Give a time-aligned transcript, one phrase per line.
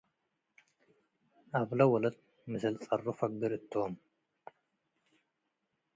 [1.59, 2.17] አብለ ወለት
[2.49, 3.93] ምስል ጸሩ ፈግር እቶም።